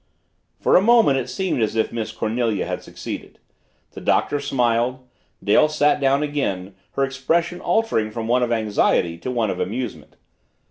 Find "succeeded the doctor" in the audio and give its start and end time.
2.81-4.39